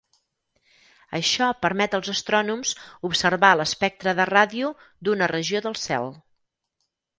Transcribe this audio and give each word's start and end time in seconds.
Això 1.17 1.49
permet 1.65 1.97
als 1.97 2.09
astrònoms 2.13 2.71
observar 3.11 3.53
l'espectre 3.61 4.15
de 4.23 4.27
ràdio 4.33 4.75
d'una 5.09 5.31
regió 5.37 5.65
del 5.69 5.81
cel. 5.85 6.13